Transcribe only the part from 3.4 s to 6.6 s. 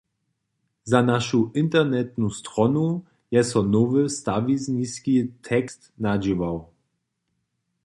so nowy stawizniski tekst nadźěłał.